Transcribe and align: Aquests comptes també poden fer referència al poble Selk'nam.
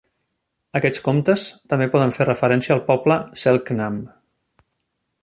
Aquests 0.79 1.01
comptes 1.07 1.43
també 1.73 1.89
poden 1.97 2.15
fer 2.17 2.27
referència 2.31 2.75
al 2.79 2.83
poble 2.91 3.19
Selk'nam. 3.45 4.05